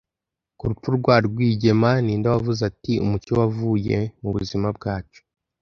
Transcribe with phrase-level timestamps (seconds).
[0.57, 5.19] Ku rupfu rwa rwigema, ninde wavuze ati "Umucyo wavuye mu buzima bwacu…"